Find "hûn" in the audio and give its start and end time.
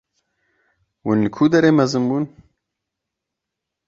1.03-1.17